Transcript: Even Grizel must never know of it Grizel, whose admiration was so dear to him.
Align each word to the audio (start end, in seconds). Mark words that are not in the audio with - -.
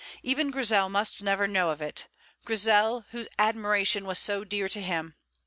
Even 0.23 0.49
Grizel 0.49 0.89
must 0.89 1.21
never 1.21 1.45
know 1.45 1.69
of 1.69 1.79
it 1.79 2.07
Grizel, 2.43 3.05
whose 3.11 3.27
admiration 3.37 4.05
was 4.05 4.17
so 4.17 4.43
dear 4.43 4.67
to 4.67 4.81
him. 4.81 5.15